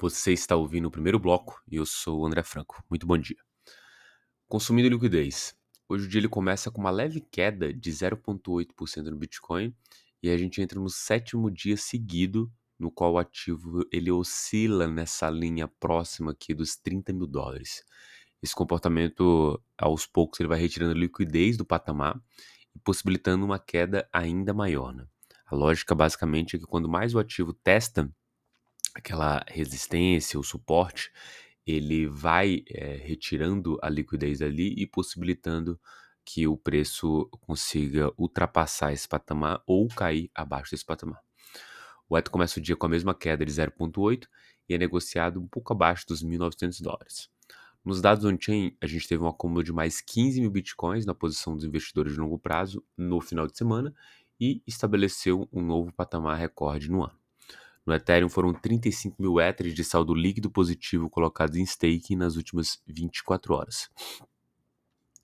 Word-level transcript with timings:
Você 0.00 0.32
está 0.32 0.54
ouvindo 0.54 0.86
o 0.86 0.92
primeiro 0.92 1.18
bloco 1.18 1.60
e 1.66 1.74
eu 1.74 1.84
sou 1.84 2.20
o 2.20 2.26
André 2.26 2.44
Franco. 2.44 2.80
Muito 2.88 3.04
bom 3.04 3.18
dia. 3.18 3.36
Consumindo 4.46 4.88
liquidez. 4.88 5.56
Hoje 5.88 6.06
o 6.06 6.08
dia 6.08 6.20
ele 6.20 6.28
começa 6.28 6.70
com 6.70 6.80
uma 6.80 6.92
leve 6.92 7.20
queda 7.20 7.74
de 7.74 7.90
0,8% 7.90 9.10
no 9.10 9.16
Bitcoin 9.16 9.74
e 10.22 10.30
a 10.30 10.38
gente 10.38 10.62
entra 10.62 10.78
no 10.78 10.88
sétimo 10.88 11.50
dia 11.50 11.76
seguido 11.76 12.48
no 12.78 12.92
qual 12.92 13.14
o 13.14 13.18
ativo 13.18 13.84
ele 13.92 14.08
oscila 14.12 14.86
nessa 14.86 15.28
linha 15.28 15.66
próxima 15.66 16.30
aqui 16.30 16.54
dos 16.54 16.76
30 16.76 17.12
mil 17.12 17.26
dólares. 17.26 17.82
Esse 18.40 18.54
comportamento, 18.54 19.60
aos 19.76 20.06
poucos, 20.06 20.38
ele 20.38 20.48
vai 20.48 20.60
retirando 20.60 20.94
liquidez 20.94 21.56
do 21.56 21.64
patamar 21.64 22.22
e 22.72 22.78
possibilitando 22.78 23.44
uma 23.44 23.58
queda 23.58 24.08
ainda 24.12 24.54
maior. 24.54 24.94
Né? 24.94 25.04
A 25.44 25.56
lógica 25.56 25.92
basicamente 25.92 26.54
é 26.54 26.58
que 26.60 26.66
quando 26.66 26.88
mais 26.88 27.16
o 27.16 27.18
ativo 27.18 27.52
testa 27.52 28.08
aquela 28.98 29.44
resistência, 29.48 30.38
o 30.38 30.42
suporte, 30.42 31.10
ele 31.66 32.06
vai 32.06 32.64
é, 32.68 32.96
retirando 32.96 33.78
a 33.82 33.88
liquidez 33.88 34.42
ali 34.42 34.74
e 34.76 34.86
possibilitando 34.86 35.78
que 36.24 36.46
o 36.46 36.56
preço 36.56 37.28
consiga 37.40 38.12
ultrapassar 38.18 38.92
esse 38.92 39.08
patamar 39.08 39.62
ou 39.66 39.88
cair 39.88 40.30
abaixo 40.34 40.72
desse 40.72 40.84
patamar. 40.84 41.20
O 42.08 42.16
ETH 42.16 42.28
começa 42.28 42.58
o 42.58 42.62
dia 42.62 42.76
com 42.76 42.86
a 42.86 42.88
mesma 42.88 43.14
queda 43.14 43.44
de 43.44 43.52
0,8 43.52 44.26
e 44.68 44.74
é 44.74 44.78
negociado 44.78 45.40
um 45.40 45.46
pouco 45.46 45.72
abaixo 45.72 46.06
dos 46.06 46.22
1.900 46.24 46.82
dólares. 46.82 47.28
Nos 47.84 48.00
dados 48.00 48.24
on-chain, 48.24 48.76
a 48.80 48.86
gente 48.86 49.08
teve 49.08 49.22
um 49.22 49.28
acúmulo 49.28 49.62
de 49.62 49.72
mais 49.72 50.00
15 50.00 50.40
mil 50.40 50.50
bitcoins 50.50 51.06
na 51.06 51.14
posição 51.14 51.54
dos 51.54 51.64
investidores 51.64 52.12
de 52.12 52.20
longo 52.20 52.38
prazo 52.38 52.84
no 52.96 53.20
final 53.20 53.46
de 53.46 53.56
semana 53.56 53.94
e 54.40 54.62
estabeleceu 54.66 55.48
um 55.52 55.62
novo 55.62 55.92
patamar 55.92 56.36
recorde 56.36 56.90
no 56.90 57.04
ano. 57.04 57.17
No 57.88 57.94
Ethereum 57.94 58.28
foram 58.28 58.52
35 58.52 59.16
mil 59.18 59.40
Ethers 59.40 59.72
de 59.72 59.82
saldo 59.82 60.12
líquido 60.12 60.50
positivo 60.50 61.08
colocados 61.08 61.56
em 61.56 61.62
staking 61.62 62.16
nas 62.16 62.36
últimas 62.36 62.82
24 62.86 63.54
horas. 63.54 63.88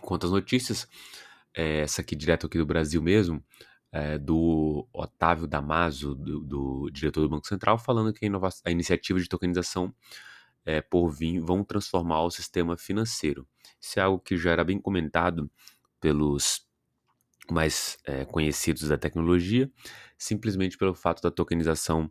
Quanto 0.00 0.26
às 0.26 0.32
notícias, 0.32 0.88
é, 1.54 1.82
essa 1.82 2.00
aqui 2.00 2.16
direto 2.16 2.48
aqui 2.48 2.58
do 2.58 2.66
Brasil 2.66 3.00
mesmo, 3.00 3.40
é, 3.92 4.18
do 4.18 4.88
Otávio 4.92 5.46
Damaso, 5.46 6.16
do, 6.16 6.40
do, 6.40 6.90
diretor 6.90 7.20
do 7.20 7.28
Banco 7.28 7.46
Central, 7.46 7.78
falando 7.78 8.12
que 8.12 8.26
a, 8.26 8.30
a 8.64 8.70
iniciativa 8.72 9.20
de 9.20 9.28
tokenização 9.28 9.94
é, 10.66 10.80
por 10.80 11.10
vir 11.10 11.38
vão 11.38 11.62
transformar 11.62 12.24
o 12.24 12.30
sistema 12.30 12.76
financeiro. 12.76 13.46
Isso 13.80 14.00
é 14.00 14.02
algo 14.02 14.18
que 14.18 14.36
já 14.36 14.50
era 14.50 14.64
bem 14.64 14.80
comentado 14.80 15.48
pelos 16.00 16.66
mais 17.52 17.96
é, 18.04 18.24
conhecidos 18.24 18.88
da 18.88 18.98
tecnologia, 18.98 19.70
simplesmente 20.18 20.76
pelo 20.76 20.92
fato 20.92 21.22
da 21.22 21.30
tokenização 21.30 22.10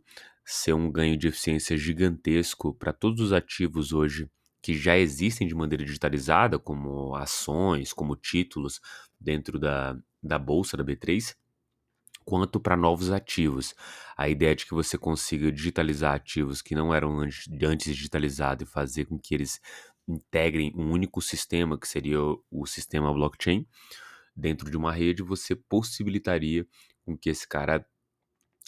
ser 0.50 0.72
um 0.72 0.90
ganho 0.90 1.14
de 1.14 1.28
eficiência 1.28 1.76
gigantesco 1.76 2.72
para 2.72 2.90
todos 2.90 3.20
os 3.20 3.32
ativos 3.34 3.92
hoje 3.92 4.30
que 4.62 4.74
já 4.74 4.96
existem 4.96 5.46
de 5.46 5.54
maneira 5.54 5.84
digitalizada, 5.84 6.58
como 6.58 7.14
ações, 7.14 7.92
como 7.92 8.16
títulos 8.16 8.80
dentro 9.20 9.58
da, 9.58 9.94
da 10.22 10.38
bolsa 10.38 10.74
da 10.74 10.82
B3, 10.82 11.36
quanto 12.24 12.58
para 12.58 12.78
novos 12.78 13.10
ativos. 13.10 13.74
A 14.16 14.26
ideia 14.28 14.56
de 14.56 14.64
que 14.64 14.72
você 14.72 14.96
consiga 14.96 15.52
digitalizar 15.52 16.14
ativos 16.14 16.62
que 16.62 16.74
não 16.74 16.94
eram 16.94 17.20
antes, 17.20 17.94
digitalizados 17.94 18.66
e 18.66 18.72
fazer 18.72 19.04
com 19.04 19.18
que 19.18 19.34
eles 19.34 19.60
integrem 20.08 20.72
um 20.74 20.90
único 20.90 21.20
sistema, 21.20 21.78
que 21.78 21.86
seria 21.86 22.22
o, 22.22 22.42
o 22.50 22.66
sistema 22.66 23.12
blockchain, 23.12 23.66
dentro 24.34 24.70
de 24.70 24.78
uma 24.78 24.92
rede, 24.92 25.22
você 25.22 25.54
possibilitaria 25.54 26.66
com 27.04 27.16
que 27.16 27.28
esse 27.28 27.46
cara 27.46 27.86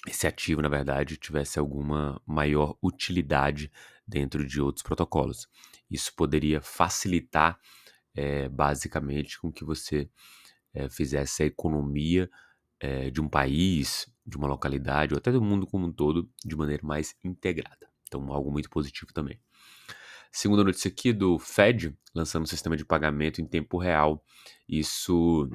esse 0.07 0.27
ativo, 0.27 0.63
na 0.63 0.69
verdade, 0.69 1.17
tivesse 1.17 1.59
alguma 1.59 2.21
maior 2.27 2.77
utilidade 2.83 3.71
dentro 4.07 4.47
de 4.47 4.61
outros 4.61 4.83
protocolos. 4.83 5.47
Isso 5.91 6.15
poderia 6.15 6.61
facilitar, 6.61 7.59
é, 8.15 8.49
basicamente, 8.49 9.39
com 9.39 9.53
que 9.53 9.65
você 9.65 10.09
é, 10.73 10.89
fizesse 10.89 11.43
a 11.43 11.47
economia 11.47 12.31
é, 12.79 13.11
de 13.11 13.21
um 13.21 13.29
país, 13.29 14.11
de 14.27 14.37
uma 14.39 14.49
localidade, 14.49 15.13
ou 15.13 15.19
até 15.19 15.31
do 15.31 15.43
mundo 15.43 15.67
como 15.67 15.87
um 15.87 15.93
todo, 15.93 16.31
de 16.45 16.57
maneira 16.57 16.85
mais 16.85 17.15
integrada. 17.23 17.89
Então, 18.09 18.33
algo 18.33 18.51
muito 18.51 18.71
positivo 18.71 19.13
também. 19.13 19.39
Segunda 20.33 20.65
notícia 20.65 20.89
aqui 20.89 21.13
do 21.13 21.39
Fed, 21.39 21.95
lançando 22.15 22.45
um 22.45 22.47
sistema 22.47 22.77
de 22.77 22.85
pagamento 22.85 23.41
em 23.41 23.47
tempo 23.47 23.77
real. 23.79 24.25
Isso, 24.69 25.49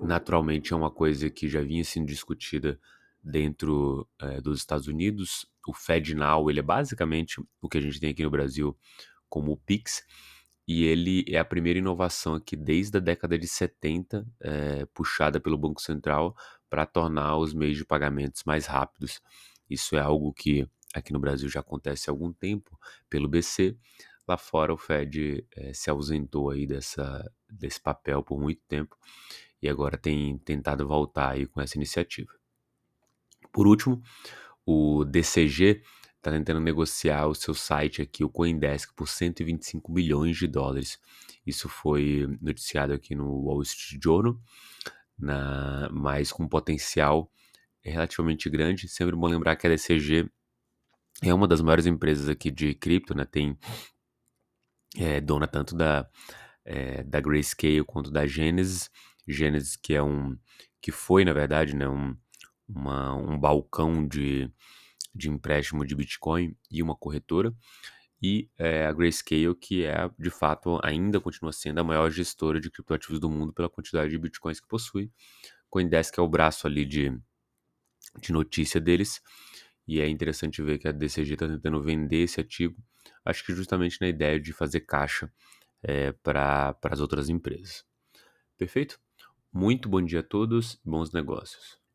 naturalmente, 0.00 0.72
é 0.72 0.76
uma 0.76 0.90
coisa 0.90 1.28
que 1.28 1.48
já 1.48 1.60
vinha 1.62 1.82
sendo 1.82 2.06
discutida 2.06 2.78
dentro 3.22 4.08
é, 4.20 4.40
dos 4.40 4.58
Estados 4.58 4.88
Unidos. 4.88 5.46
O 5.66 5.72
FedNow, 5.72 6.50
ele 6.50 6.60
é 6.60 6.62
basicamente 6.62 7.40
o 7.60 7.68
que 7.68 7.78
a 7.78 7.80
gente 7.80 8.00
tem 8.00 8.10
aqui 8.10 8.22
no 8.22 8.30
Brasil 8.30 8.76
como 9.28 9.52
o 9.52 9.56
Pix, 9.56 10.04
e 10.66 10.84
ele 10.84 11.24
é 11.28 11.38
a 11.38 11.44
primeira 11.44 11.78
inovação 11.78 12.34
aqui 12.34 12.54
desde 12.54 12.98
a 12.98 13.00
década 13.00 13.38
de 13.38 13.48
70, 13.48 14.26
é, 14.40 14.80
eh, 14.82 14.86
puxada 14.94 15.40
pelo 15.40 15.58
Banco 15.58 15.80
Central 15.80 16.36
para 16.68 16.86
tornar 16.86 17.36
os 17.36 17.52
meios 17.52 17.76
de 17.76 17.84
pagamentos 17.84 18.44
mais 18.44 18.66
rápidos. 18.66 19.20
Isso 19.68 19.96
é 19.96 20.00
algo 20.00 20.32
que 20.32 20.68
aqui 20.94 21.12
no 21.12 21.18
Brasil 21.18 21.48
já 21.48 21.60
acontece 21.60 22.08
há 22.08 22.12
algum 22.12 22.32
tempo 22.32 22.78
pelo 23.08 23.28
BC. 23.28 23.76
Lá 24.26 24.36
fora 24.36 24.72
o 24.72 24.76
Fed 24.76 25.46
é, 25.56 25.72
se 25.72 25.90
ausentou 25.90 26.50
aí 26.50 26.66
dessa, 26.66 27.30
desse 27.50 27.80
papel 27.80 28.22
por 28.22 28.40
muito 28.40 28.62
tempo 28.68 28.96
e 29.60 29.68
agora 29.68 29.96
tem 29.96 30.38
tentado 30.38 30.86
voltar 30.86 31.30
aí 31.30 31.46
com 31.46 31.60
essa 31.60 31.76
iniciativa. 31.76 32.32
Por 33.52 33.66
último, 33.66 34.02
o 34.66 35.04
DCG 35.04 35.82
está 36.16 36.30
tentando 36.30 36.60
negociar 36.60 37.26
o 37.26 37.34
seu 37.34 37.52
site 37.52 38.00
aqui, 38.00 38.22
o 38.24 38.30
Coindesk, 38.30 38.94
por 38.94 39.08
125 39.08 39.92
milhões 39.92 40.36
de 40.36 40.46
dólares. 40.46 40.98
Isso 41.44 41.68
foi 41.68 42.26
noticiado 42.40 42.92
aqui 42.92 43.14
no 43.14 43.44
Wall 43.44 43.62
Street 43.62 44.00
Journal, 44.02 44.38
na, 45.18 45.88
mas 45.92 46.30
com 46.30 46.48
potencial 46.48 47.30
relativamente 47.82 48.48
grande. 48.48 48.88
Sempre 48.88 49.16
bom 49.16 49.26
lembrar 49.26 49.56
que 49.56 49.66
a 49.66 49.70
DCG 49.70 50.30
é 51.22 51.34
uma 51.34 51.48
das 51.48 51.60
maiores 51.60 51.86
empresas 51.86 52.28
aqui 52.28 52.50
de 52.50 52.74
cripto, 52.74 53.14
né? 53.14 53.24
Tem 53.24 53.58
é, 54.96 55.20
dona 55.20 55.48
tanto 55.48 55.74
da, 55.74 56.08
é, 56.64 57.02
da 57.02 57.20
Grayscale 57.20 57.84
quanto 57.84 58.10
da 58.10 58.26
Genesis. 58.26 58.90
Genesis 59.26 59.76
que 59.76 59.94
é 59.94 60.02
um 60.02 60.38
que 60.80 60.90
foi 60.90 61.24
na 61.24 61.32
verdade, 61.32 61.76
né, 61.76 61.88
um, 61.88 62.16
uma, 62.68 63.14
um 63.14 63.38
balcão 63.38 64.06
de, 64.06 64.50
de 65.14 65.28
empréstimo 65.28 65.84
de 65.84 65.94
Bitcoin 65.94 66.56
e 66.70 66.82
uma 66.82 66.96
corretora, 66.96 67.54
e 68.22 68.48
é, 68.56 68.86
a 68.86 68.92
Grayscale, 68.92 69.54
que 69.56 69.84
é, 69.84 70.08
de 70.16 70.30
fato, 70.30 70.78
ainda 70.82 71.20
continua 71.20 71.52
sendo 71.52 71.80
a 71.80 71.84
maior 71.84 72.08
gestora 72.10 72.60
de 72.60 72.70
criptoativos 72.70 73.18
do 73.18 73.28
mundo 73.28 73.52
pela 73.52 73.68
quantidade 73.68 74.10
de 74.10 74.18
Bitcoins 74.18 74.60
que 74.60 74.68
possui. 74.68 75.10
Coindesk 75.68 76.16
é 76.18 76.22
o 76.22 76.28
braço 76.28 76.66
ali 76.66 76.84
de, 76.84 77.10
de 78.20 78.32
notícia 78.32 78.80
deles, 78.80 79.20
e 79.86 80.00
é 80.00 80.08
interessante 80.08 80.62
ver 80.62 80.78
que 80.78 80.86
a 80.86 80.92
DCG 80.92 81.32
está 81.32 81.48
tentando 81.48 81.82
vender 81.82 82.22
esse 82.22 82.40
ativo, 82.40 82.76
acho 83.24 83.44
que 83.44 83.52
justamente 83.54 84.00
na 84.00 84.08
ideia 84.08 84.38
de 84.38 84.52
fazer 84.52 84.80
caixa 84.80 85.32
é, 85.82 86.12
para 86.12 86.76
as 86.84 87.00
outras 87.00 87.28
empresas. 87.28 87.84
Perfeito? 88.56 89.00
Muito 89.52 89.88
bom 89.88 90.00
dia 90.00 90.20
a 90.20 90.22
todos, 90.22 90.80
bons 90.84 91.12
negócios. 91.12 91.81